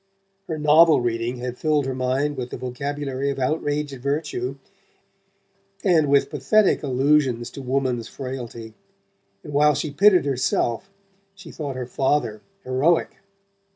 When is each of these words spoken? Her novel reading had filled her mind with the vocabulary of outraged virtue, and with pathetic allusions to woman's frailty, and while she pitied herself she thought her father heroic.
Her 0.47 0.57
novel 0.57 0.99
reading 0.99 1.37
had 1.37 1.59
filled 1.59 1.85
her 1.85 1.93
mind 1.93 2.35
with 2.35 2.49
the 2.49 2.57
vocabulary 2.57 3.29
of 3.29 3.37
outraged 3.37 4.01
virtue, 4.01 4.55
and 5.83 6.09
with 6.09 6.31
pathetic 6.31 6.81
allusions 6.81 7.51
to 7.51 7.61
woman's 7.61 8.07
frailty, 8.07 8.73
and 9.43 9.53
while 9.53 9.75
she 9.75 9.91
pitied 9.91 10.25
herself 10.25 10.89
she 11.35 11.51
thought 11.51 11.75
her 11.75 11.85
father 11.85 12.41
heroic. 12.63 13.17